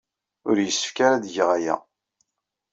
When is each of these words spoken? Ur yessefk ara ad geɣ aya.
Ur 0.49 0.57
yessefk 0.59 0.97
ara 1.05 1.15
ad 1.17 1.25
geɣ 1.35 1.49
aya. 1.57 1.75